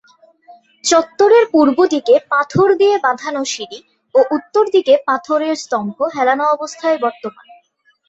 চত্বরের 0.83 1.45
পূর্ব 1.51 1.77
দিকে 1.93 2.15
পাথর 2.29 2.67
দিয়ে 2.75 2.95
বাঁধানো 2.97 3.41
সিঁড়ি 3.45 3.79
ও 4.15 4.19
উত্তরদিকে 4.35 4.93
পাথরের 5.07 5.55
স্তম্ভ 5.55 5.97
হেলানো 6.15 6.45
অবস্থায় 6.55 6.97
বর্তমান। 6.97 7.47